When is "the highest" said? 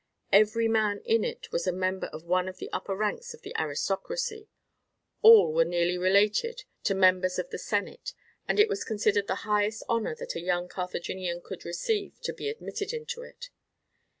9.27-9.83